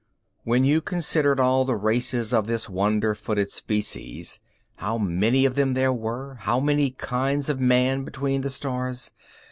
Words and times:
When 0.45 0.63
you 0.63 0.81
considered 0.81 1.39
all 1.39 1.63
the 1.63 1.75
races 1.75 2.33
of 2.33 2.47
this 2.47 2.67
wander 2.67 3.13
footed 3.13 3.51
species 3.51 4.39
how 4.77 4.97
many 4.97 5.45
of 5.45 5.53
them 5.53 5.75
there 5.75 5.93
were, 5.93 6.37
how 6.39 6.59
many 6.59 6.89
kinds 6.89 7.49
of 7.49 7.59
man 7.59 8.03
between 8.03 8.41
the 8.41 8.49
stars! 8.49 9.11